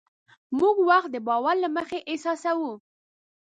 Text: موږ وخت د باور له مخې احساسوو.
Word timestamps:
موږ 0.59 0.75
وخت 0.89 1.09
د 1.11 1.17
باور 1.27 1.55
له 1.63 1.69
مخې 1.75 1.99
احساسوو. 2.11 2.71